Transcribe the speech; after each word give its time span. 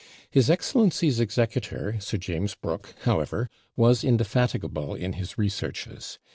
His 0.31 0.49
excellency's 0.49 1.19
executor, 1.19 1.97
Sir 1.99 2.17
James 2.17 2.55
Brooke, 2.55 2.95
however, 3.01 3.51
was 3.75 4.03
indefatigable 4.03 4.95
in 4.95 5.13
his 5.13 5.37
researches. 5.37 6.17